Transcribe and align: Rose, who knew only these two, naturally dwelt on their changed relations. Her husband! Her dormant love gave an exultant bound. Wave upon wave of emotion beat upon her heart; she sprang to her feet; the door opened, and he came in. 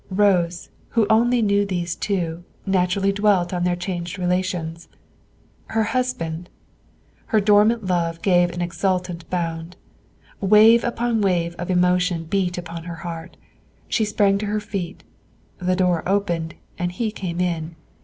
Rose, 0.09 0.71
who 0.97 1.01
knew 1.01 1.07
only 1.11 1.63
these 1.63 1.95
two, 1.95 2.43
naturally 2.65 3.11
dwelt 3.11 3.53
on 3.53 3.63
their 3.63 3.75
changed 3.75 4.17
relations. 4.17 4.87
Her 5.67 5.83
husband! 5.83 6.49
Her 7.27 7.39
dormant 7.39 7.85
love 7.85 8.23
gave 8.23 8.49
an 8.49 8.63
exultant 8.63 9.29
bound. 9.29 9.75
Wave 10.39 10.83
upon 10.83 11.21
wave 11.21 11.53
of 11.59 11.69
emotion 11.69 12.23
beat 12.23 12.57
upon 12.57 12.85
her 12.85 12.95
heart; 13.05 13.37
she 13.87 14.03
sprang 14.03 14.39
to 14.39 14.47
her 14.47 14.59
feet; 14.59 15.03
the 15.59 15.75
door 15.75 16.01
opened, 16.09 16.55
and 16.79 16.93
he 16.93 17.11
came 17.11 17.39
in. 17.39 17.75